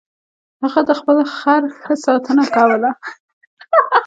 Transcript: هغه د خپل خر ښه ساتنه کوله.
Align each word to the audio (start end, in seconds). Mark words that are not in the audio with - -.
هغه 0.63 0.81
د 0.89 0.91
خپل 0.99 1.17
خر 1.37 1.61
ښه 1.81 1.93
ساتنه 2.05 2.45
کوله. 2.55 2.91